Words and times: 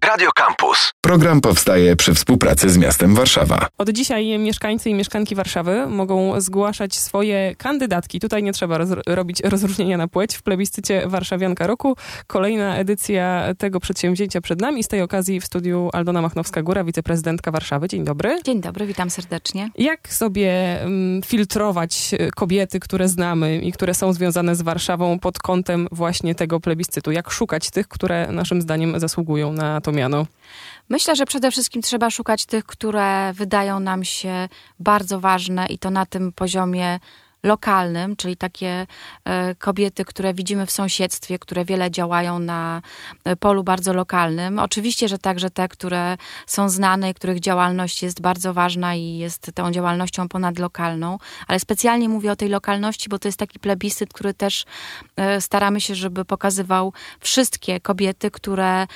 Radio 0.00 0.30
Campus. 0.32 0.92
Program 1.10 1.40
powstaje 1.40 1.96
przy 1.96 2.14
współpracy 2.14 2.70
z 2.70 2.78
miastem 2.78 3.14
Warszawa. 3.14 3.68
Od 3.78 3.90
dzisiaj 3.90 4.38
mieszkańcy 4.38 4.90
i 4.90 4.94
mieszkanki 4.94 5.34
Warszawy 5.34 5.86
mogą 5.86 6.40
zgłaszać 6.40 6.96
swoje 6.96 7.56
kandydatki. 7.56 8.20
Tutaj 8.20 8.42
nie 8.42 8.52
trzeba 8.52 8.78
roz 8.78 8.88
robić 9.06 9.40
rozróżnienia 9.40 9.96
na 9.96 10.08
płeć. 10.08 10.36
W 10.36 10.42
plebiscycie 10.42 11.02
Warszawianka 11.06 11.66
Roku 11.66 11.96
kolejna 12.26 12.76
edycja 12.76 13.44
tego 13.58 13.80
przedsięwzięcia 13.80 14.40
przed 14.40 14.60
nami. 14.60 14.84
Z 14.84 14.88
tej 14.88 15.02
okazji 15.02 15.40
w 15.40 15.44
studiu 15.44 15.90
Aldona 15.92 16.22
Machnowska-Góra, 16.22 16.84
wiceprezydentka 16.84 17.50
Warszawy. 17.50 17.88
Dzień 17.88 18.04
dobry. 18.04 18.38
Dzień 18.44 18.60
dobry, 18.60 18.86
witam 18.86 19.10
serdecznie. 19.10 19.70
Jak 19.78 20.12
sobie 20.12 20.78
um, 20.82 21.20
filtrować 21.26 22.10
e, 22.18 22.30
kobiety, 22.30 22.80
które 22.80 23.08
znamy 23.08 23.58
i 23.58 23.72
które 23.72 23.94
są 23.94 24.12
związane 24.12 24.56
z 24.56 24.62
Warszawą 24.62 25.18
pod 25.18 25.38
kątem 25.38 25.88
właśnie 25.92 26.34
tego 26.34 26.60
plebiscytu? 26.60 27.12
Jak 27.12 27.30
szukać 27.30 27.70
tych, 27.70 27.88
które 27.88 28.32
naszym 28.32 28.62
zdaniem 28.62 29.00
zasługują 29.00 29.52
na 29.52 29.80
to 29.80 29.92
miano? 29.92 30.26
Myślę, 30.90 31.16
że 31.16 31.26
przede 31.26 31.50
wszystkim 31.50 31.82
trzeba 31.82 32.10
szukać 32.10 32.46
tych, 32.46 32.64
które 32.64 33.32
wydają 33.32 33.80
nam 33.80 34.04
się 34.04 34.48
bardzo 34.78 35.20
ważne 35.20 35.66
i 35.66 35.78
to 35.78 35.90
na 35.90 36.06
tym 36.06 36.32
poziomie 36.32 37.00
lokalnym, 37.42 38.16
czyli 38.16 38.36
takie 38.36 38.86
e, 39.24 39.54
kobiety, 39.54 40.04
które 40.04 40.34
widzimy 40.34 40.66
w 40.66 40.70
sąsiedztwie, 40.70 41.38
które 41.38 41.64
wiele 41.64 41.90
działają 41.90 42.38
na 42.38 42.82
e, 43.24 43.36
polu 43.36 43.64
bardzo 43.64 43.92
lokalnym. 43.92 44.58
Oczywiście, 44.58 45.08
że 45.08 45.18
także 45.18 45.50
te, 45.50 45.68
które 45.68 46.16
są 46.46 46.68
znane 46.68 47.14
których 47.14 47.40
działalność 47.40 48.02
jest 48.02 48.20
bardzo 48.20 48.54
ważna 48.54 48.94
i 48.94 49.18
jest 49.18 49.50
tą 49.54 49.70
działalnością 49.70 50.28
ponadlokalną, 50.28 51.18
ale 51.46 51.60
specjalnie 51.60 52.08
mówię 52.08 52.32
o 52.32 52.36
tej 52.36 52.48
lokalności, 52.48 53.08
bo 53.08 53.18
to 53.18 53.28
jest 53.28 53.38
taki 53.38 53.58
plebiscyt, 53.58 54.12
który 54.12 54.34
też 54.34 54.64
e, 55.16 55.40
staramy 55.40 55.80
się, 55.80 55.94
żeby 55.94 56.24
pokazywał 56.24 56.92
wszystkie 57.20 57.80
kobiety, 57.80 58.30
które 58.30 58.86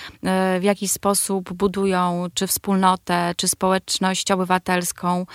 w 0.60 0.62
jakiś 0.62 0.90
sposób 0.90 1.52
budują 1.52 2.26
czy 2.34 2.46
wspólnotę, 2.46 3.34
czy 3.36 3.48
społeczność 3.48 4.30
obywatelską 4.30 5.26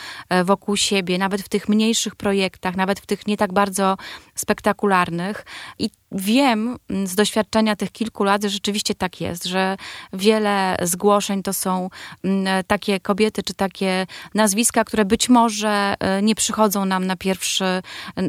wokół 0.46 0.78
siebie, 0.78 1.18
nawet 1.18 1.42
w 1.42 1.50
tych 1.50 1.70
mniejszych 1.70 2.16
projektach, 2.16 2.76
nawet 2.76 2.99
w 3.00 3.06
tych 3.06 3.28
nie 3.28 3.38
tak 3.38 3.54
bardzo 3.54 3.98
spektakularnych. 4.36 5.46
I 5.80 5.90
wiem 6.12 6.78
z 7.06 7.16
doświadczenia 7.16 7.76
tych 7.76 7.92
kilku 7.92 8.24
lat, 8.24 8.44
że 8.44 8.50
rzeczywiście 8.50 8.96
tak 8.96 9.22
jest, 9.22 9.46
że 9.46 9.78
wiele 10.14 10.78
zgłoszeń 10.82 11.44
to 11.44 11.54
są 11.54 11.90
mm, 12.24 12.64
takie 12.68 13.00
kobiety 13.00 13.44
czy 13.44 13.54
takie 13.54 14.08
nazwiska, 14.34 14.84
które 14.84 15.06
być 15.06 15.30
może 15.30 15.96
e, 16.00 16.22
nie 16.22 16.36
przychodzą 16.36 16.86
nam 16.86 17.06
na 17.08 17.16
pierwszy, 17.16 17.82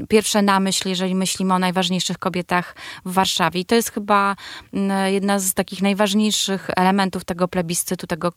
pierwsze 0.08 0.42
na 0.42 0.60
myśl, 0.60 0.88
jeżeli 0.88 1.14
myślimy 1.14 1.54
o 1.54 1.58
najważniejszych 1.58 2.18
kobietach 2.18 2.76
w 3.04 3.12
Warszawie. 3.12 3.60
I 3.60 3.64
to 3.64 3.74
jest 3.74 3.90
chyba 3.92 4.36
mm, 4.72 5.12
jedna 5.12 5.38
z 5.38 5.54
takich 5.54 5.82
najważniejszych 5.82 6.70
elementów 6.76 7.24
tego 7.24 7.48
plebiscytu, 7.48 8.06
tego 8.06 8.32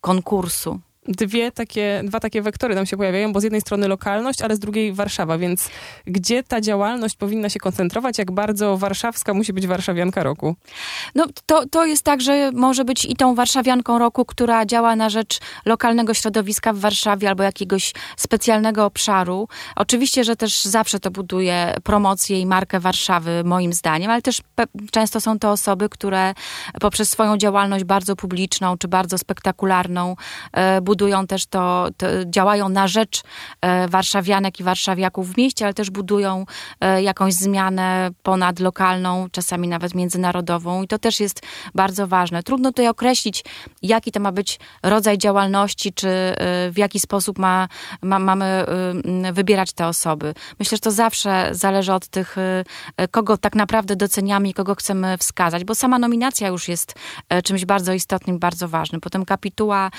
konkursu 0.00 0.80
dwie 1.08 1.52
takie, 1.52 2.02
dwa 2.04 2.20
takie 2.20 2.42
wektory 2.42 2.74
nam 2.74 2.86
się 2.86 2.96
pojawiają, 2.96 3.32
bo 3.32 3.40
z 3.40 3.42
jednej 3.42 3.60
strony 3.60 3.88
lokalność, 3.88 4.42
ale 4.42 4.56
z 4.56 4.58
drugiej 4.58 4.92
Warszawa, 4.92 5.38
więc 5.38 5.68
gdzie 6.06 6.42
ta 6.42 6.60
działalność 6.60 7.16
powinna 7.16 7.48
się 7.48 7.60
koncentrować? 7.60 8.18
Jak 8.18 8.30
bardzo 8.30 8.76
warszawska 8.76 9.34
musi 9.34 9.52
być 9.52 9.66
warszawianka 9.66 10.22
roku? 10.22 10.56
No 11.14 11.26
to, 11.46 11.66
to 11.66 11.86
jest 11.86 12.02
tak, 12.02 12.20
że 12.20 12.50
może 12.52 12.84
być 12.84 13.04
i 13.04 13.16
tą 13.16 13.34
warszawianką 13.34 13.98
roku, 13.98 14.24
która 14.24 14.66
działa 14.66 14.96
na 14.96 15.10
rzecz 15.10 15.40
lokalnego 15.64 16.14
środowiska 16.14 16.72
w 16.72 16.78
Warszawie 16.78 17.28
albo 17.28 17.42
jakiegoś 17.42 17.92
specjalnego 18.16 18.84
obszaru. 18.84 19.48
Oczywiście, 19.76 20.24
że 20.24 20.36
też 20.36 20.64
zawsze 20.64 21.00
to 21.00 21.10
buduje 21.10 21.74
promocję 21.84 22.40
i 22.40 22.46
markę 22.46 22.80
Warszawy, 22.80 23.44
moim 23.44 23.72
zdaniem, 23.72 24.10
ale 24.10 24.22
też 24.22 24.40
często 24.90 25.20
są 25.20 25.38
to 25.38 25.50
osoby, 25.50 25.88
które 25.88 26.34
poprzez 26.80 27.10
swoją 27.10 27.36
działalność 27.36 27.84
bardzo 27.84 28.16
publiczną 28.16 28.78
czy 28.78 28.88
bardzo 28.88 29.18
spektakularną 29.18 30.16
e, 30.52 30.80
budują 30.80 30.91
też 31.28 31.46
to, 31.46 31.88
to 31.96 32.06
działają 32.26 32.68
na 32.68 32.88
rzecz 32.88 33.22
e, 33.60 33.88
warszawianek 33.88 34.60
i 34.60 34.64
warszawiaków 34.64 35.32
w 35.32 35.36
mieście, 35.36 35.64
ale 35.64 35.74
też 35.74 35.90
budują 35.90 36.46
e, 36.80 37.02
jakąś 37.02 37.34
zmianę 37.34 38.10
ponadlokalną, 38.22 39.26
czasami 39.32 39.68
nawet 39.68 39.94
międzynarodową 39.94 40.82
i 40.82 40.88
to 40.88 40.98
też 40.98 41.20
jest 41.20 41.42
bardzo 41.74 42.06
ważne. 42.06 42.42
Trudno 42.42 42.70
tutaj 42.70 42.88
określić, 42.88 43.44
jaki 43.82 44.12
to 44.12 44.20
ma 44.20 44.32
być 44.32 44.60
rodzaj 44.82 45.18
działalności, 45.18 45.92
czy 45.92 46.08
e, 46.08 46.34
w 46.70 46.78
jaki 46.78 47.00
sposób 47.00 47.38
ma, 47.38 47.68
ma, 48.02 48.18
mamy 48.18 48.64
wybierać 49.32 49.72
te 49.72 49.86
osoby. 49.86 50.34
Myślę, 50.58 50.76
że 50.76 50.80
to 50.80 50.90
zawsze 50.90 51.48
zależy 51.52 51.92
od 51.92 52.08
tych, 52.08 52.36
kogo 53.10 53.36
tak 53.36 53.54
naprawdę 53.54 53.96
doceniamy 53.96 54.48
i 54.48 54.54
kogo 54.54 54.74
chcemy 54.74 55.18
wskazać, 55.18 55.64
bo 55.64 55.74
sama 55.74 55.98
nominacja 55.98 56.48
już 56.48 56.68
jest 56.68 56.94
czymś 57.44 57.64
bardzo 57.64 57.92
istotnym, 57.92 58.38
bardzo 58.38 58.68
ważnym. 58.68 59.00
Potem 59.00 59.24
kapituła 59.24 59.90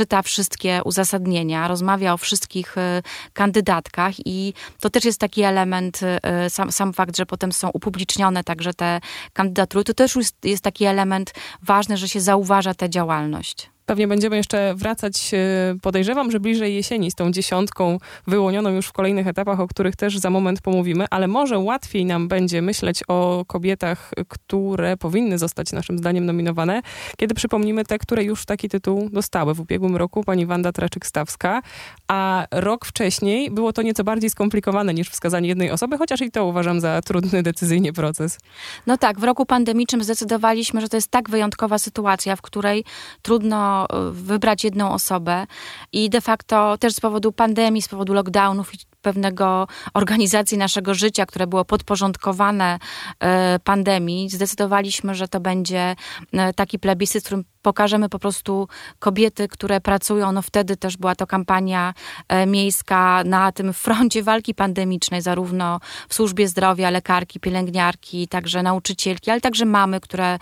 czyta 0.00 0.22
wszystkie 0.22 0.80
uzasadnienia, 0.84 1.68
rozmawia 1.68 2.12
o 2.12 2.16
wszystkich 2.16 2.78
y, 2.78 3.02
kandydatkach 3.32 4.14
i 4.26 4.54
to 4.80 4.90
też 4.90 5.04
jest 5.04 5.20
taki 5.20 5.42
element, 5.42 6.00
y, 6.46 6.50
sam, 6.50 6.72
sam 6.72 6.92
fakt, 6.92 7.16
że 7.16 7.26
potem 7.26 7.52
są 7.52 7.70
upublicznione 7.74 8.44
także 8.44 8.74
te 8.74 9.00
kandydatury, 9.32 9.84
to 9.84 9.94
też 9.94 10.16
jest, 10.16 10.44
jest 10.44 10.64
taki 10.64 10.84
element 10.84 11.34
ważny, 11.62 11.96
że 11.96 12.08
się 12.08 12.20
zauważa 12.20 12.74
tę 12.74 12.90
działalność. 12.90 13.70
Pewnie 13.90 14.08
będziemy 14.08 14.36
jeszcze 14.36 14.74
wracać, 14.74 15.30
e, 15.34 15.38
podejrzewam, 15.82 16.30
że 16.30 16.40
bliżej 16.40 16.74
jesieni 16.74 17.10
z 17.10 17.14
tą 17.14 17.30
dziesiątką 17.30 17.98
wyłonioną 18.26 18.70
już 18.70 18.86
w 18.86 18.92
kolejnych 18.92 19.26
etapach, 19.26 19.60
o 19.60 19.68
których 19.68 19.96
też 19.96 20.18
za 20.18 20.30
moment 20.30 20.60
pomówimy, 20.60 21.06
ale 21.10 21.28
może 21.28 21.58
łatwiej 21.58 22.04
nam 22.04 22.28
będzie 22.28 22.62
myśleć 22.62 23.02
o 23.08 23.44
kobietach, 23.46 24.10
które 24.28 24.96
powinny 24.96 25.38
zostać 25.38 25.72
naszym 25.72 25.98
zdaniem 25.98 26.26
nominowane, 26.26 26.82
kiedy 27.16 27.34
przypomnimy 27.34 27.84
te, 27.84 27.98
które 27.98 28.24
już 28.24 28.44
taki 28.44 28.68
tytuł 28.68 29.08
dostały. 29.12 29.54
W 29.54 29.60
ubiegłym 29.60 29.96
roku 29.96 30.24
pani 30.24 30.46
Wanda 30.46 30.70
Traczyk-Stawska, 30.70 31.60
a 32.08 32.46
rok 32.50 32.86
wcześniej 32.86 33.50
było 33.50 33.72
to 33.72 33.82
nieco 33.82 34.04
bardziej 34.04 34.30
skomplikowane 34.30 34.94
niż 34.94 35.08
wskazanie 35.08 35.48
jednej 35.48 35.70
osoby, 35.70 35.98
chociaż 35.98 36.20
i 36.20 36.30
to 36.30 36.46
uważam 36.46 36.80
za 36.80 37.00
trudny 37.02 37.42
decyzyjnie 37.42 37.92
proces. 37.92 38.38
No 38.86 38.96
tak, 38.96 39.20
w 39.20 39.24
roku 39.24 39.46
pandemicznym 39.46 40.04
zdecydowaliśmy, 40.04 40.80
że 40.80 40.88
to 40.88 40.96
jest 40.96 41.10
tak 41.10 41.30
wyjątkowa 41.30 41.78
sytuacja, 41.78 42.36
w 42.36 42.42
której 42.42 42.84
trudno 43.22 43.79
wybrać 44.12 44.64
jedną 44.64 44.92
osobę 44.92 45.46
i 45.92 46.10
de 46.10 46.20
facto 46.20 46.78
też 46.78 46.94
z 46.94 47.00
powodu 47.00 47.32
pandemii, 47.32 47.82
z 47.82 47.88
powodu 47.88 48.14
lockdownów 48.14 48.74
i 48.74 48.78
pewnego 49.02 49.66
organizacji 49.94 50.58
naszego 50.58 50.94
życia, 50.94 51.26
które 51.26 51.46
było 51.46 51.64
podporządkowane 51.64 52.78
e, 53.20 53.58
pandemii, 53.64 54.30
zdecydowaliśmy, 54.30 55.14
że 55.14 55.28
to 55.28 55.40
będzie 55.40 55.96
e, 56.32 56.52
taki 56.52 56.78
plebiscyt, 56.78 57.22
w 57.22 57.26
którym 57.26 57.44
pokażemy 57.62 58.08
po 58.08 58.18
prostu 58.18 58.68
kobiety, 58.98 59.48
które 59.48 59.80
pracują. 59.80 60.32
No 60.32 60.42
wtedy 60.42 60.76
też 60.76 60.96
była 60.96 61.14
to 61.14 61.26
kampania 61.26 61.94
e, 62.28 62.46
miejska 62.46 63.24
na 63.24 63.52
tym 63.52 63.72
froncie 63.72 64.22
walki 64.22 64.54
pandemicznej, 64.54 65.22
zarówno 65.22 65.80
w 66.08 66.14
służbie 66.14 66.48
zdrowia, 66.48 66.90
lekarki, 66.90 67.40
pielęgniarki, 67.40 68.28
także 68.28 68.62
nauczycielki, 68.62 69.30
ale 69.30 69.40
także 69.40 69.64
mamy, 69.64 70.00
które 70.00 70.38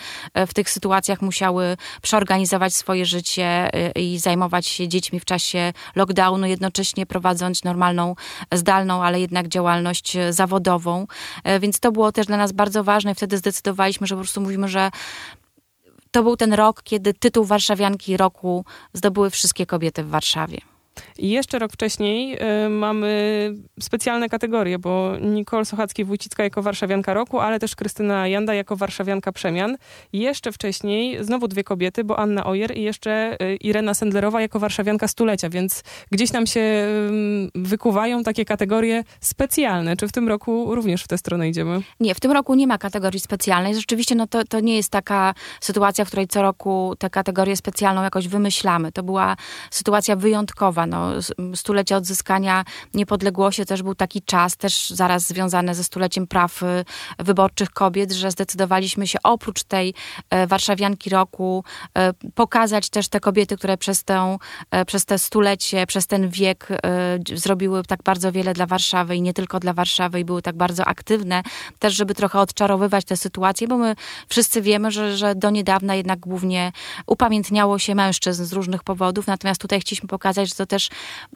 w 0.47 0.55
tych 0.55 0.71
sytuacjach 0.71 1.23
musiały 1.23 1.77
przeorganizować 2.03 2.75
swoje 2.75 3.07
życie 3.07 3.71
i 3.95 4.19
zajmować 4.19 4.67
się 4.67 4.89
dziećmi 4.89 5.21
w 5.21 5.25
czasie 5.25 5.73
lockdownu, 5.97 6.47
jednocześnie 6.47 7.07
prowadząc 7.07 7.65
normalną 7.65 8.15
zdalną, 8.53 9.05
ale 9.05 9.21
jednak 9.21 9.49
działalność 9.49 10.17
e, 10.17 10.33
zawodową. 10.33 11.07
E, 11.45 11.61
więc 11.61 11.81
to 11.81 11.93
było 11.93 12.13
też 12.13 12.27
dla 12.27 12.37
nas 12.37 12.53
bardzo 12.53 12.85
ważne 12.85 13.13
i 13.13 13.15
wtedy 13.15 13.39
zdecydowaliśmy, 13.39 14.07
że 14.07 14.15
po 14.15 14.21
prostu 14.21 14.41
mówimy, 14.41 14.69
że 14.69 14.91
to 16.11 16.23
był 16.23 16.37
ten 16.37 16.53
rok, 16.53 16.83
kiedy 16.83 17.15
tytuł 17.15 17.45
Warszawianki 17.45 18.17
Roku 18.17 18.65
zdobyły 18.93 19.31
wszystkie 19.31 19.67
kobiety 19.67 20.05
w 20.05 20.09
Warszawie. 20.09 20.59
I 21.19 21.31
jeszcze 21.31 21.59
rok 21.59 21.73
wcześniej 21.73 22.39
y, 22.67 22.69
mamy 22.69 23.55
specjalne 23.81 24.29
kategorie, 24.29 24.79
bo 24.79 25.13
Nicole 25.21 25.65
Sochacki-Wójcicka 25.65 26.43
jako 26.43 26.63
warszawianka 26.63 27.15
roku, 27.15 27.41
ale 27.41 27.59
też 27.59 27.77
Krystyna 27.77 28.29
Janda 28.29 28.55
jako 28.55 28.77
warszawianka 28.77 29.33
przemian. 29.33 29.77
I 30.13 30.19
jeszcze 30.19 30.53
wcześniej 30.53 31.25
znowu 31.25 31.49
dwie 31.49 31.65
kobiety, 31.65 32.05
bo 32.05 32.19
Anna 32.19 32.47
Ojer 32.47 32.77
i 32.77 32.83
jeszcze 32.83 33.37
y, 33.43 33.57
Irena 33.57 33.95
Sendlerowa 33.95 34.41
jako 34.41 34.59
warszawianka 34.59 35.09
stulecia, 35.09 35.51
więc 35.51 35.83
gdzieś 36.13 36.33
nam 36.33 36.47
się 36.47 36.61
y, 36.61 37.51
wykuwają 37.55 38.23
takie 38.23 38.45
kategorie 38.45 39.05
specjalne. 39.21 39.97
Czy 39.97 40.09
w 40.09 40.13
tym 40.13 40.29
roku 40.29 40.75
również 40.75 41.05
w 41.05 41.09
tę 41.09 41.19
stronę 41.19 41.49
idziemy? 41.49 41.81
Nie, 42.01 42.15
w 42.15 42.21
tym 42.21 42.33
roku 42.33 42.55
nie 42.55 42.67
ma 42.67 42.79
kategorii 42.79 43.21
specjalnej. 43.21 43.75
Rzeczywiście 43.75 44.15
no 44.15 44.27
to, 44.27 44.45
to 44.45 44.61
nie 44.61 44.77
jest 44.77 44.91
taka 44.91 45.35
sytuacja, 45.61 46.05
w 46.05 46.09
której 46.09 46.29
co 46.29 46.43
roku 46.43 46.95
tę 46.99 47.11
kategorię 47.11 47.57
specjalną 47.57 48.03
jakoś 48.03 48.29
wymyślamy. 48.29 48.93
To 48.93 49.03
była 49.03 49.37
sytuacja 49.71 50.17
wyjątkowa 50.17 50.87
no, 50.87 51.08
stulecie 51.55 51.97
odzyskania 51.97 52.65
niepodległości. 52.95 53.67
Też 53.67 53.83
był 53.83 53.95
taki 53.95 54.23
czas, 54.23 54.57
też 54.57 54.91
zaraz 54.91 55.27
związany 55.27 55.75
ze 55.75 55.85
stuleciem 55.85 56.27
praw 56.27 56.63
y, 56.63 56.85
wyborczych 57.19 57.71
kobiet, 57.71 58.13
że 58.13 58.31
zdecydowaliśmy 58.31 59.07
się 59.07 59.19
oprócz 59.23 59.65
tej 59.65 59.95
e, 60.31 60.47
warszawianki 60.47 61.11
roku 61.11 61.65
e, 61.99 62.13
pokazać 62.35 62.91
też 62.91 63.09
te 63.09 63.21
kobiety, 63.21 63.57
które 63.57 63.77
przez, 63.77 64.05
tę, 64.05 64.39
e, 64.71 64.85
przez 64.85 65.05
te 65.05 65.19
stulecie, 65.19 65.87
przez 65.87 66.07
ten 66.07 66.29
wiek 66.29 66.69
zrobiły 67.35 67.83
tak 67.85 68.03
bardzo 68.03 68.33
wiele 68.33 68.55
dla 68.55 68.67
Warszawy 68.67 69.17
i 69.17 69.23
nie 69.23 69.35
tylko 69.35 69.61
dla 69.61 69.73
Warszawy 69.73 70.21
i 70.21 70.25
były 70.25 70.43
tak 70.43 70.57
bardzo 70.57 70.85
aktywne, 70.85 71.43
też 71.79 71.95
żeby 71.95 72.15
trochę 72.15 72.41
odczarowywać 72.41 73.05
tę 73.05 73.17
sytuację, 73.17 73.69
bo 73.69 73.79
my 73.79 73.97
wszyscy 74.29 74.63
wiemy, 74.63 74.91
że, 74.91 75.17
że 75.17 75.35
do 75.35 75.51
niedawna 75.51 75.95
jednak 75.95 76.19
głównie 76.19 76.73
upamiętniało 77.07 77.79
się 77.79 77.95
mężczyzn 77.95 78.45
z 78.45 78.53
różnych 78.53 78.83
powodów, 78.83 79.27
natomiast 79.27 79.61
tutaj 79.61 79.81
chcieliśmy 79.81 80.09
pokazać, 80.09 80.49
że 80.49 80.55
to 80.55 80.67
też 80.67 80.89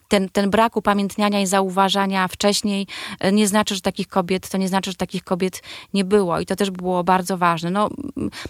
ten, 0.07 0.29
ten 0.29 0.49
brak 0.49 0.77
upamiętniania 0.77 1.41
i 1.41 1.47
zauważania 1.47 2.27
wcześniej 2.27 2.87
nie 3.31 3.47
znaczy, 3.47 3.75
że 3.75 3.81
takich 3.81 4.07
kobiet, 4.07 4.49
to 4.49 4.57
nie 4.57 4.67
znaczy, 4.67 4.91
że 4.91 4.97
takich 4.97 5.23
kobiet 5.23 5.61
nie 5.93 6.05
było 6.05 6.39
i 6.39 6.45
to 6.45 6.55
też 6.55 6.71
było 6.71 7.03
bardzo 7.03 7.37
ważne. 7.37 7.71
No, 7.71 7.89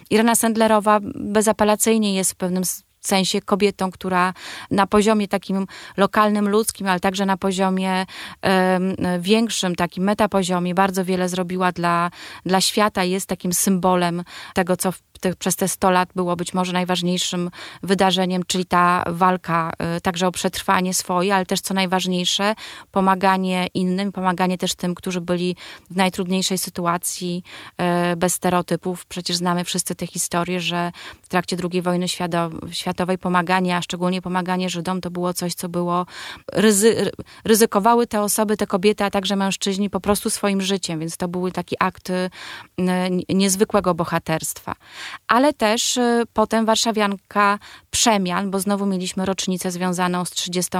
Irena 0.10 0.36
Sendlerowa 0.36 1.00
bezapelacyjnie 1.16 2.16
jest 2.16 2.32
w 2.32 2.36
pewnym 2.36 2.64
sensie 3.08 3.42
kobietą, 3.42 3.92
która 3.92 4.34
na 4.72 4.88
poziomie 4.88 5.28
takim 5.28 5.68
lokalnym, 5.98 6.50
ludzkim, 6.50 6.88
ale 6.88 7.00
także 7.00 7.26
na 7.26 7.38
poziomie 7.38 8.06
um, 8.44 8.96
większym, 9.22 9.76
takim 9.76 10.04
metapoziomie, 10.04 10.76
bardzo 10.76 11.06
wiele 11.06 11.30
zrobiła 11.30 11.72
dla, 11.72 12.12
dla 12.46 12.62
świata, 12.62 13.04
jest 13.04 13.28
takim 13.28 13.54
symbolem 13.54 14.24
tego, 14.54 14.78
co 14.78 14.94
te, 15.24 15.36
przez 15.36 15.56
te 15.56 15.68
100 15.68 15.92
lat 15.92 16.10
było 16.16 16.36
być 16.36 16.54
może 16.54 16.74
najważniejszym 16.74 17.50
wydarzeniem, 17.84 18.44
czyli 18.48 18.66
ta 18.66 19.04
walka 19.08 19.72
y, 19.98 20.02
także 20.02 20.28
o 20.28 20.32
przetrwanie 20.32 20.94
swoje, 20.94 21.36
ale 21.36 21.46
też 21.46 21.62
co 21.62 21.74
najważniejsze, 21.74 22.56
pomaganie 22.92 23.68
innym, 23.74 24.12
pomaganie 24.12 24.58
też 24.58 24.76
tym, 24.76 24.96
którzy 24.96 25.22
byli 25.22 25.56
w 25.92 25.96
najtrudniejszej 25.96 26.58
sytuacji, 26.58 27.44
y, 28.14 28.16
bez 28.16 28.34
stereotypów. 28.34 29.06
Przecież 29.06 29.38
znamy 29.38 29.64
wszyscy 29.64 29.96
te 29.96 30.08
historie, 30.08 30.60
że 30.60 30.92
w 31.22 31.28
trakcie 31.28 31.58
II 31.72 31.82
wojny 31.82 32.08
światowej 32.94 33.18
a 33.74 33.82
szczególnie 33.82 34.22
pomaganie 34.22 34.70
Żydom, 34.70 35.02
to 35.02 35.12
było 35.12 35.34
coś, 35.34 35.54
co 35.54 35.70
było, 35.70 36.06
ryzy, 36.54 37.12
ryzykowały 37.46 38.08
te 38.08 38.22
osoby, 38.22 38.58
te 38.58 38.68
kobiety, 38.68 39.04
a 39.04 39.10
także 39.10 39.36
mężczyźni 39.36 39.90
po 39.90 40.00
prostu 40.00 40.30
swoim 40.30 40.62
życiem, 40.62 41.00
więc 41.00 41.18
to 41.18 41.28
były 41.28 41.52
takie 41.52 41.76
akty 41.82 42.14
y, 42.80 42.84
niezwykłego 43.30 43.94
bohaterstwa 43.94 44.76
ale 45.28 45.54
też 45.54 45.98
y, 45.98 46.24
potem 46.34 46.66
warszawianka 46.66 47.60
przemian, 47.92 48.52
bo 48.52 48.60
znowu 48.60 48.86
mieliśmy 48.86 49.26
rocznicę 49.26 49.72
związaną 49.72 50.26
z 50.26 50.32
30. 50.32 50.72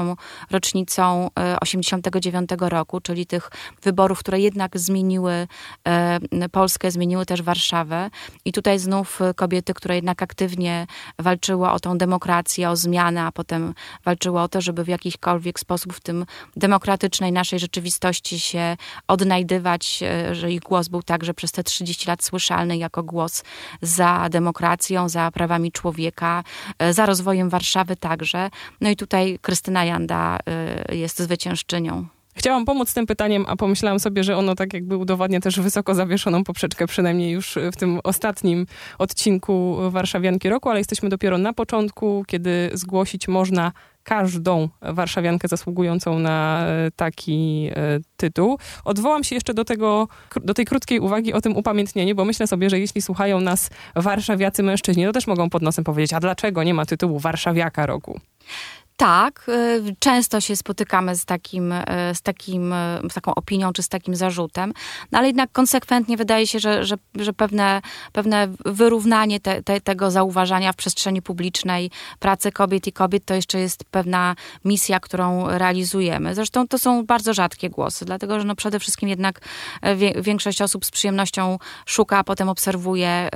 rocznicą 0.52 1.30
89 1.62 2.52
y, 2.52 2.70
roku, 2.70 3.02
czyli 3.02 3.26
tych 3.26 3.50
wyborów, 3.84 4.20
które 4.20 4.40
jednak 4.40 4.80
zmieniły 4.80 5.48
Polskę, 6.52 6.92
zmieniły 6.92 7.26
też 7.26 7.42
Warszawę. 7.42 8.10
I 8.46 8.52
tutaj 8.52 8.80
znów 8.80 9.20
kobiety, 9.36 9.74
które 9.74 9.96
jednak 9.96 10.22
aktywnie 10.22 10.88
walczyły 11.20 11.70
o 11.70 11.80
tą 11.80 11.98
demokrację, 12.06 12.70
o 12.70 12.76
zmianę, 12.76 13.22
a 13.24 13.32
potem 13.32 13.74
walczyły 14.06 14.40
o 14.42 14.48
to, 14.48 14.62
żeby 14.62 14.84
w 14.84 14.88
jakikolwiek 14.88 15.60
sposób 15.60 15.94
w 15.94 16.00
tym 16.00 16.26
demokratycznej 16.56 17.32
naszej 17.32 17.60
rzeczywistości 17.60 18.40
się 18.40 18.78
odnajdywać, 19.08 20.04
że 20.32 20.52
ich 20.52 20.62
głos 20.62 20.88
był 20.88 21.04
także 21.04 21.34
przez 21.34 21.52
te 21.52 21.64
30 21.64 22.08
lat 22.08 22.24
słyszalny 22.24 22.78
jako 22.78 23.04
głos 23.04 23.44
za 23.82 24.28
demokracją, 24.30 25.10
za 25.10 25.32
prawami 25.32 25.72
człowieka, 25.72 26.44
e, 26.80 26.94
za 26.94 27.06
rozwojem 27.06 27.50
Warszawy 27.50 27.96
także. 27.96 28.50
No 28.82 28.90
i 28.90 28.96
tutaj 28.96 29.40
Krystyna 29.42 29.86
Janda 29.86 30.38
e, 30.46 30.96
jest 30.96 31.20
zwyciężczynią. 31.20 32.08
Chciałam 32.36 32.66
pomóc 32.66 32.94
tym 32.94 33.06
pytaniem, 33.06 33.46
a 33.48 33.56
pomyślałam 33.56 34.00
sobie, 34.00 34.24
że 34.24 34.38
ono 34.38 34.56
tak 34.56 34.74
jakby 34.74 34.98
udowadnia 34.98 35.40
też 35.40 35.60
wysoko 35.60 35.96
zawieszoną 35.96 36.44
poprzeczkę, 36.44 36.88
przynajmniej 36.88 37.32
już 37.32 37.58
w 37.72 37.76
tym 37.76 38.00
ostatnim 38.04 38.66
odcinku 38.98 39.78
Warszawianki 39.90 40.50
Roku, 40.50 40.70
ale 40.70 40.80
jesteśmy 40.80 41.10
dopiero 41.10 41.38
na 41.38 41.54
początku, 41.54 42.24
kiedy 42.28 42.70
zgłosić 42.74 43.28
można 43.28 43.72
każdą 44.04 44.70
warszawiankę 44.82 45.48
zasługującą 45.48 46.20
na 46.20 46.66
e, 46.68 46.92
taki 46.96 47.70
e, 47.76 48.00
tytuł. 48.18 48.58
Odwołam 48.86 49.24
się 49.24 49.36
jeszcze 49.36 49.54
do, 49.54 49.66
tego, 49.66 50.08
do 50.44 50.54
tej 50.54 50.66
krótkiej 50.66 51.00
uwagi 51.00 51.34
o 51.34 51.42
tym 51.42 51.58
upamiętnieniu, 51.58 52.16
bo 52.16 52.26
myślę 52.26 52.48
sobie, 52.48 52.70
że 52.70 52.80
jeśli 52.80 53.02
słuchają 53.02 53.40
nas 53.42 53.70
warszawiacy 53.96 54.64
mężczyźni, 54.64 55.06
to 55.06 55.12
też 55.12 55.28
mogą 55.28 55.50
pod 55.50 55.62
nosem 55.62 55.84
powiedzieć, 55.84 56.14
a 56.14 56.20
dlaczego 56.20 56.64
nie 56.64 56.74
ma 56.74 56.86
tytułu 56.86 57.20
warszawiaka 57.20 57.86
roku? 57.86 58.20
Tak, 58.98 59.46
y, 59.50 59.96
często 60.00 60.42
się 60.42 60.56
spotykamy 60.56 61.16
z, 61.16 61.26
takim, 61.26 61.72
y, 61.72 61.86
z, 62.14 62.22
takim, 62.22 62.74
y, 62.74 63.10
z 63.10 63.14
taką 63.14 63.36
opinią 63.36 63.74
czy 63.74 63.84
z 63.84 63.90
takim 63.90 64.16
zarzutem, 64.16 64.74
no 65.12 65.20
ale 65.20 65.28
jednak 65.28 65.52
konsekwentnie 65.52 66.18
wydaje 66.18 66.48
się, 66.48 66.60
że, 66.60 66.86
że, 66.86 66.96
że 67.16 67.34
pewne, 67.34 67.82
pewne 68.12 68.48
wyrównanie 68.66 69.40
te, 69.40 69.64
te, 69.64 69.82
tego 69.82 70.12
zauważania 70.12 70.74
w 70.74 70.76
przestrzeni 70.76 71.22
publicznej 71.22 71.92
pracy 72.20 72.52
kobiet 72.52 72.88
i 72.88 72.94
kobiet 72.94 73.26
to 73.26 73.34
jeszcze 73.34 73.60
jest 73.60 73.84
pewna 73.84 74.36
misja, 74.66 75.00
którą 75.00 75.48
realizujemy. 75.48 76.36
Zresztą 76.36 76.68
to 76.68 76.78
są 76.78 77.06
bardzo 77.06 77.34
rzadkie 77.34 77.70
głosy, 77.70 78.06
dlatego 78.06 78.40
że 78.40 78.46
no 78.46 78.56
przede 78.56 78.80
wszystkim 78.80 79.10
jednak 79.10 79.40
wie, 79.96 80.14
większość 80.22 80.62
osób 80.62 80.86
z 80.86 80.92
przyjemnością 80.92 81.60
szuka, 81.86 82.18
a 82.18 82.24
potem 82.24 82.50
obserwuje 82.50 83.30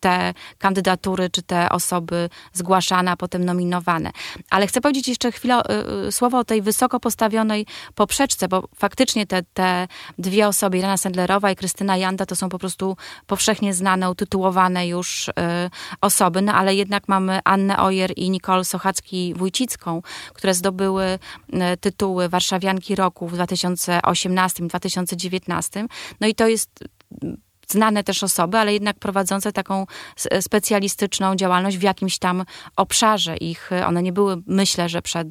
te 0.00 0.34
kandydatury 0.58 1.30
czy 1.30 1.42
te 1.42 1.68
osoby 1.68 2.28
zgłaszane, 2.52 3.10
a 3.10 3.16
potem 3.16 3.44
nominowane. 3.44 4.12
Ale 4.50 4.66
chcę 4.66 4.80
powiedzieć 4.80 5.08
jeszcze 5.08 5.32
chwilę 5.32 5.60
y, 5.60 5.62
y, 6.06 6.12
słowo 6.12 6.38
o 6.38 6.44
tej 6.44 6.62
wysoko 6.62 7.00
postawionej 7.00 7.66
poprzeczce, 7.94 8.48
bo 8.48 8.68
faktycznie 8.76 9.26
te, 9.26 9.42
te 9.54 9.88
dwie 10.18 10.48
osoby, 10.48 10.78
Irena 10.78 10.96
Sendlerowa 10.96 11.50
i 11.50 11.56
Krystyna 11.56 11.96
Janda, 11.96 12.26
to 12.26 12.36
są 12.36 12.48
po 12.48 12.58
prostu 12.58 12.96
powszechnie 13.26 13.74
znane, 13.74 14.10
utytułowane 14.10 14.88
już 14.88 15.28
y, 15.28 15.32
osoby, 16.00 16.42
no 16.42 16.54
ale 16.54 16.74
jednak 16.74 17.08
mamy 17.08 17.40
Annę 17.44 17.78
Ojer 17.78 18.12
i 18.16 18.30
Nicole 18.30 18.62
Sochacki-Wójcicką, 18.62 20.02
które 20.34 20.54
zdobyły 20.54 21.18
tytuły 21.80 22.28
Warszawianki 22.28 22.94
Roku 22.94 23.28
w 23.28 23.36
2018-2019. 23.36 25.86
No 26.20 26.26
i 26.26 26.34
to 26.34 26.48
jest 26.48 26.70
znane 27.72 28.04
też 28.04 28.22
osoby, 28.22 28.58
ale 28.58 28.72
jednak 28.72 28.98
prowadzące 28.98 29.52
taką 29.52 29.86
specjalistyczną 30.40 31.36
działalność 31.36 31.78
w 31.78 31.82
jakimś 31.82 32.18
tam 32.18 32.44
obszarze. 32.76 33.36
Ich, 33.36 33.70
one 33.86 34.02
nie 34.02 34.12
były, 34.12 34.36
myślę, 34.46 34.88
że 34.88 35.02
przed 35.02 35.28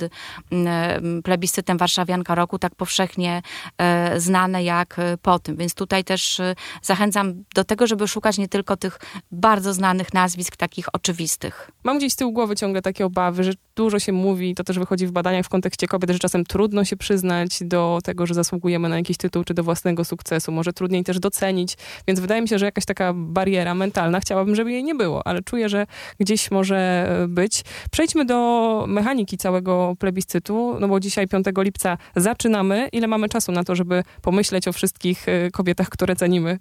mm, 0.51 1.23
plebiscytem 1.23 1.77
Warszawianka 1.77 2.35
Roku 2.35 2.59
tak 2.59 2.75
powszechnie 2.75 3.41
e, 3.77 4.19
znane 4.19 4.63
jak 4.63 4.97
po 5.21 5.39
tym. 5.39 5.55
Więc 5.57 5.73
tutaj 5.73 6.03
też 6.03 6.41
zachęcam 6.81 7.43
do 7.55 7.63
tego, 7.63 7.87
żeby 7.87 8.07
szukać 8.07 8.37
nie 8.37 8.47
tylko 8.47 8.77
tych 8.77 8.99
bardzo 9.31 9.73
znanych 9.73 10.13
nazwisk, 10.13 10.55
takich 10.55 10.85
oczywistych. 10.93 11.71
Mam 11.83 11.97
gdzieś 11.97 12.13
z 12.13 12.15
tyłu 12.15 12.31
głowy 12.31 12.55
ciągle 12.55 12.81
takie 12.81 13.05
obawy, 13.05 13.43
że 13.43 13.51
dużo 13.75 13.99
się 13.99 14.11
mówi, 14.11 14.55
to 14.55 14.63
też 14.63 14.79
wychodzi 14.79 15.07
w 15.07 15.11
badaniach 15.11 15.45
w 15.45 15.49
kontekście 15.49 15.87
kobiet, 15.87 16.11
że 16.11 16.19
czasem 16.19 16.45
trudno 16.45 16.85
się 16.85 16.97
przyznać 16.97 17.49
do 17.61 17.99
tego, 18.03 18.25
że 18.25 18.33
zasługujemy 18.33 18.89
na 18.89 18.97
jakiś 18.97 19.17
tytuł, 19.17 19.43
czy 19.43 19.53
do 19.53 19.63
własnego 19.63 20.05
sukcesu. 20.05 20.51
Może 20.51 20.73
trudniej 20.73 21.03
też 21.03 21.19
docenić, 21.19 21.77
więc 22.07 22.19
wydaje 22.27 22.41
mi 22.41 22.47
się, 22.47 22.59
że 22.59 22.65
jakaś 22.65 22.85
taka 22.85 23.13
bariera 23.15 23.75
mentalna, 23.75 24.19
chciałabym, 24.19 24.55
żeby 24.55 24.71
jej 24.71 24.83
nie 24.83 24.95
było, 24.95 25.27
ale 25.27 25.41
czuję, 25.41 25.69
że 25.69 25.87
gdzieś 26.19 26.51
może 26.51 26.77
e, 26.77 27.27
być. 27.27 27.63
Przejdźmy 27.91 28.25
do 28.25 28.85
mechaniki 28.87 29.37
całego 29.37 29.95
plebiscytu, 29.99 30.77
no 30.79 30.87
bo 30.87 30.99
dzisiaj 30.99 31.27
5 31.27 31.45
lipca 31.57 31.97
zaczynamy. 32.15 32.89
Ile 32.91 33.07
mamy 33.07 33.29
czasu 33.29 33.51
na 33.51 33.63
to, 33.63 33.75
żeby 33.75 34.03
pomyśleć 34.21 34.67
o 34.67 34.73
wszystkich 34.73 35.29
e, 35.29 35.51
kobietach, 35.51 35.89
które 35.89 36.15
cenimy? 36.15 36.59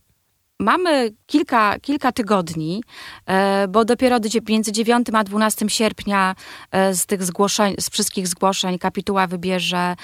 Mamy 0.60 1.10
kilka, 1.26 1.78
kilka 1.78 2.12
tygodni, 2.12 2.82
e, 3.26 3.68
bo 3.68 3.84
dopiero 3.84 4.18
między 4.48 4.72
9 4.72 5.08
a 5.12 5.24
12 5.24 5.68
sierpnia 5.68 6.34
e, 6.70 6.94
z 6.94 7.06
tych 7.06 7.24
zgłoszeń, 7.24 7.74
z 7.80 7.90
wszystkich 7.90 8.28
zgłoszeń 8.28 8.78
kapituła 8.78 9.26
wybierze 9.26 9.96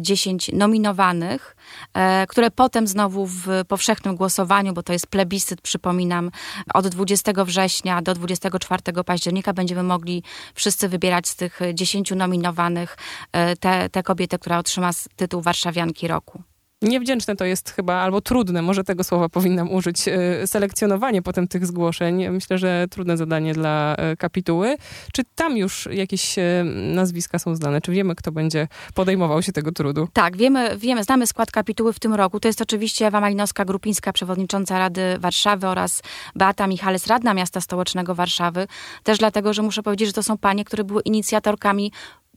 10 0.00 0.50
e, 0.50 0.56
nominowanych, 0.56 1.56
które 2.28 2.50
potem 2.50 2.86
znowu 2.86 3.26
w 3.26 3.46
powszechnym 3.68 4.16
głosowaniu, 4.16 4.72
bo 4.72 4.82
to 4.82 4.92
jest 4.92 5.06
plebiscyt, 5.06 5.60
przypominam, 5.60 6.30
od 6.74 6.88
20 6.88 7.44
września 7.44 8.02
do 8.02 8.14
24 8.14 8.82
października 9.06 9.52
będziemy 9.52 9.82
mogli 9.82 10.22
wszyscy 10.54 10.88
wybierać 10.88 11.28
z 11.28 11.36
tych 11.36 11.60
10 11.74 12.10
nominowanych 12.10 12.96
tę 13.92 14.02
kobietę, 14.04 14.38
która 14.38 14.58
otrzyma 14.58 14.90
tytuł 15.16 15.40
Warszawianki 15.40 16.08
Roku. 16.08 16.42
Niewdzięczne 16.82 17.36
to 17.36 17.44
jest 17.44 17.70
chyba, 17.70 17.94
albo 17.94 18.20
trudne, 18.20 18.62
może 18.62 18.84
tego 18.84 19.04
słowa 19.04 19.28
powinnam 19.28 19.72
użyć, 19.72 20.08
e, 20.08 20.46
selekcjonowanie 20.46 21.22
potem 21.22 21.48
tych 21.48 21.66
zgłoszeń. 21.66 22.28
Myślę, 22.28 22.58
że 22.58 22.86
trudne 22.90 23.16
zadanie 23.16 23.54
dla 23.54 23.94
e, 23.94 24.16
kapituły. 24.16 24.76
Czy 25.12 25.22
tam 25.34 25.56
już 25.56 25.88
jakieś 25.92 26.38
e, 26.38 26.64
nazwiska 26.94 27.38
są 27.38 27.54
znane? 27.54 27.80
Czy 27.80 27.92
wiemy, 27.92 28.14
kto 28.14 28.32
będzie 28.32 28.68
podejmował 28.94 29.42
się 29.42 29.52
tego 29.52 29.72
trudu? 29.72 30.08
Tak, 30.12 30.36
wiemy, 30.36 30.76
wiemy 30.78 31.04
znamy 31.04 31.26
skład 31.26 31.50
kapituły 31.50 31.92
w 31.92 31.98
tym 31.98 32.14
roku. 32.14 32.40
To 32.40 32.48
jest 32.48 32.62
oczywiście 32.62 33.06
Ewa 33.06 33.20
Malinowska-Grupińska, 33.20 34.12
przewodnicząca 34.12 34.78
Rady 34.78 35.18
Warszawy 35.18 35.66
oraz 35.66 36.02
Beata 36.34 36.66
Michales, 36.66 37.06
radna 37.06 37.34
miasta 37.34 37.60
stołecznego 37.60 38.14
Warszawy. 38.14 38.66
Też 39.02 39.18
dlatego, 39.18 39.52
że 39.52 39.62
muszę 39.62 39.82
powiedzieć, 39.82 40.08
że 40.08 40.12
to 40.12 40.22
są 40.22 40.38
panie, 40.38 40.64
które 40.64 40.84
były 40.84 41.02
inicjatorkami 41.02 41.92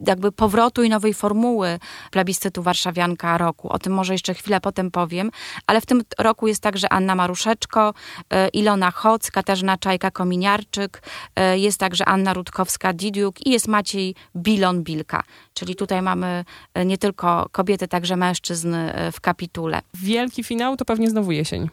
jakby 0.07 0.31
powrotu 0.31 0.83
i 0.83 0.89
nowej 0.89 1.13
formuły 1.13 1.79
plebiscytu 2.11 2.63
Warszawianka 2.63 3.37
roku. 3.37 3.69
O 3.69 3.79
tym 3.79 3.93
może 3.93 4.13
jeszcze 4.13 4.33
chwilę 4.33 4.61
potem 4.61 4.91
powiem, 4.91 5.31
ale 5.67 5.81
w 5.81 5.85
tym 5.85 6.01
roku 6.19 6.47
jest 6.47 6.63
także 6.63 6.93
Anna 6.93 7.15
Maruszeczko, 7.15 7.93
e, 8.29 8.47
Ilona 8.47 8.91
Hoc, 8.91 9.31
Katarzyna 9.31 9.77
Czajka-Kominiarczyk, 9.77 11.01
e, 11.35 11.59
jest 11.59 11.79
także 11.79 12.05
Anna 12.05 12.33
Rutkowska-Didiuk 12.33 13.31
i 13.45 13.51
jest 13.51 13.67
Maciej 13.67 14.15
Bilon-Bilka. 14.35 15.21
Czyli 15.53 15.75
tutaj 15.75 16.01
mamy 16.01 16.45
e, 16.73 16.85
nie 16.85 16.97
tylko 16.97 17.49
kobiety, 17.51 17.87
także 17.87 18.15
mężczyzn 18.15 18.75
w 19.11 19.21
kapitule. 19.21 19.81
Wielki 19.93 20.43
finał 20.43 20.77
to 20.77 20.85
pewnie 20.85 21.09
znowu 21.09 21.31
jesień. 21.31 21.69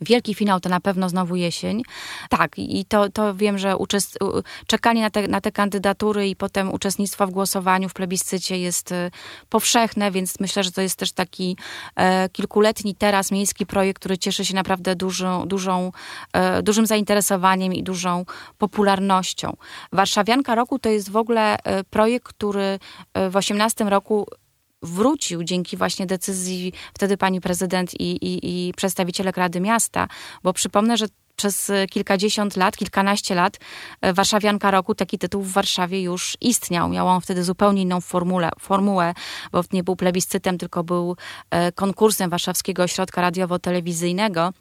Wielki 0.00 0.34
finał 0.34 0.60
to 0.60 0.68
na 0.68 0.80
pewno 0.80 1.08
znowu 1.08 1.36
jesień. 1.36 1.82
Tak, 2.28 2.58
i 2.58 2.84
to, 2.84 3.08
to 3.10 3.34
wiem, 3.34 3.58
że 3.58 3.76
uczest... 3.76 4.18
czekanie 4.66 5.02
na 5.02 5.10
te, 5.10 5.28
na 5.28 5.40
te 5.40 5.52
kandydatury 5.52 6.28
i 6.28 6.36
potem 6.36 6.72
uczestnictwo 6.72 7.26
w 7.26 7.30
głosowaniu 7.30 7.88
w 7.88 7.94
plebiscycie 7.94 8.58
jest 8.58 8.92
y, 8.92 9.10
powszechne, 9.48 10.10
więc 10.10 10.40
myślę, 10.40 10.64
że 10.64 10.72
to 10.72 10.80
jest 10.80 10.96
też 10.96 11.12
taki 11.12 11.56
e, 11.96 12.28
kilkuletni 12.28 12.94
teraz 12.94 13.30
miejski 13.30 13.66
projekt, 13.66 13.98
który 13.98 14.18
cieszy 14.18 14.44
się 14.44 14.54
naprawdę 14.54 14.96
dużą, 14.96 15.46
dużą, 15.46 15.92
e, 16.32 16.62
dużym 16.62 16.86
zainteresowaniem 16.86 17.74
i 17.74 17.82
dużą 17.82 18.24
popularnością. 18.58 19.56
Warszawianka 19.92 20.54
Roku 20.54 20.78
to 20.78 20.88
jest 20.88 21.10
w 21.10 21.16
ogóle 21.16 21.56
e, 21.64 21.84
projekt, 21.84 22.28
który 22.28 22.78
e, 23.14 23.30
w 23.30 23.36
18 23.36 23.84
roku 23.84 24.26
wrócił 24.82 25.44
dzięki 25.44 25.76
właśnie 25.76 26.06
decyzji 26.06 26.72
wtedy 26.94 27.16
pani 27.16 27.40
prezydent 27.40 28.00
i, 28.00 28.10
i, 28.10 28.68
i 28.68 28.72
przedstawicielek 28.74 29.36
Rady 29.36 29.60
Miasta, 29.60 30.08
bo 30.42 30.52
przypomnę, 30.52 30.96
że 30.96 31.06
przez 31.36 31.72
kilkadziesiąt 31.90 32.56
lat, 32.56 32.76
kilkanaście 32.76 33.34
lat 33.34 33.58
e, 34.00 34.12
Warszawianka 34.12 34.70
Roku, 34.70 34.94
taki 34.94 35.18
tytuł 35.18 35.42
w 35.42 35.52
Warszawie 35.52 36.02
już 36.02 36.36
istniał. 36.40 36.88
Miał 36.88 37.08
on 37.08 37.20
wtedy 37.20 37.44
zupełnie 37.44 37.82
inną 37.82 38.00
formule, 38.00 38.50
formułę, 38.58 39.14
bo 39.52 39.64
nie 39.72 39.82
był 39.82 39.96
plebiscytem, 39.96 40.58
tylko 40.58 40.84
był 40.84 41.16
e, 41.50 41.72
konkursem 41.72 42.30
Warszawskiego 42.30 42.82
Ośrodka 42.82 43.22
Radiowo-Telewizyjnego 43.22 44.52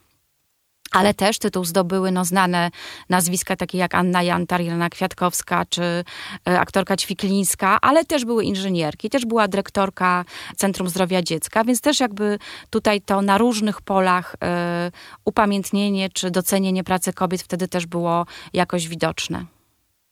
ale 0.91 1.13
też 1.13 1.39
tytuł 1.39 1.65
zdobyły 1.65 2.11
no, 2.11 2.25
znane 2.25 2.71
nazwiska 3.09 3.55
takie 3.55 3.77
jak 3.77 3.95
Anna 3.95 4.23
Jantar, 4.23 4.61
Jelena 4.61 4.89
Kwiatkowska 4.89 5.65
czy 5.69 6.03
e, 6.47 6.59
aktorka 6.59 6.97
Ćwiklińska, 6.97 7.77
ale 7.81 8.05
też 8.05 8.25
były 8.25 8.43
inżynierki, 8.43 9.09
też 9.09 9.25
była 9.25 9.47
dyrektorka 9.47 10.25
Centrum 10.55 10.89
Zdrowia 10.89 11.21
Dziecka, 11.21 11.63
więc 11.63 11.81
też 11.81 11.99
jakby 11.99 12.39
tutaj 12.69 13.01
to 13.01 13.21
na 13.21 13.37
różnych 13.37 13.81
polach 13.81 14.35
e, 14.43 14.91
upamiętnienie 15.25 16.09
czy 16.09 16.31
docenienie 16.31 16.83
pracy 16.83 17.13
kobiet 17.13 17.41
wtedy 17.41 17.67
też 17.67 17.85
było 17.85 18.25
jakoś 18.53 18.87
widoczne. 18.87 19.58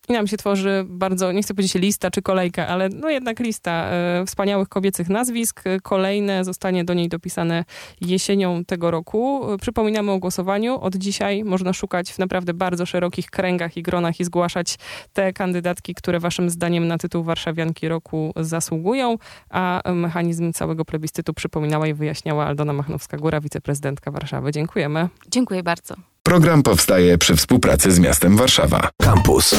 I 0.08 0.12
nam 0.12 0.26
się 0.26 0.36
tworzy 0.36 0.84
bardzo, 0.88 1.32
nie 1.32 1.42
chcę 1.42 1.54
powiedzieć 1.54 1.74
lista 1.74 2.10
czy 2.10 2.22
kolejka, 2.22 2.66
ale 2.66 2.88
no 2.88 3.10
jednak 3.10 3.40
lista 3.40 3.90
e, 3.90 4.24
wspaniałych 4.26 4.68
kobiecych 4.68 5.08
nazwisk. 5.08 5.62
Kolejne 5.82 6.44
zostanie 6.44 6.84
do 6.84 6.94
niej 6.94 7.08
dopisane 7.08 7.64
jesienią 8.00 8.64
tego 8.64 8.90
roku. 8.90 9.46
Przypominamy 9.60 10.12
o 10.12 10.18
głosowaniu. 10.18 10.80
Od 10.80 10.96
dzisiaj 10.96 11.44
można 11.44 11.72
szukać 11.72 12.12
w 12.12 12.18
naprawdę 12.18 12.54
bardzo 12.54 12.86
szerokich 12.86 13.30
kręgach 13.30 13.76
i 13.76 13.82
gronach 13.82 14.20
i 14.20 14.24
zgłaszać 14.24 14.78
te 15.12 15.32
kandydatki, 15.32 15.94
które 15.94 16.20
waszym 16.20 16.50
zdaniem 16.50 16.88
na 16.88 16.98
tytuł 16.98 17.24
Warszawianki 17.24 17.88
Roku 17.88 18.32
zasługują, 18.36 19.16
a 19.50 19.82
mechanizm 19.94 20.52
całego 20.52 20.84
plebiscytu 20.84 21.34
przypominała 21.34 21.86
i 21.86 21.94
wyjaśniała 21.94 22.46
Aldona 22.46 22.72
Machnowska-Góra, 22.72 23.42
wiceprezydentka 23.42 24.10
Warszawy. 24.10 24.52
Dziękujemy. 24.52 25.08
Dziękuję 25.30 25.62
bardzo. 25.62 25.94
Program 26.28 26.62
powstaje 26.62 27.18
przy 27.18 27.36
współpracy 27.36 27.92
z 27.92 27.98
miastem 27.98 28.36
Warszawa. 28.36 28.90
Campus. 29.02 29.54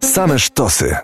Same 0.00 0.38
sztosy. 0.38 0.96